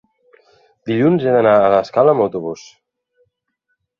[0.91, 2.63] dilluns he d'anar a l'Escala amb autobús.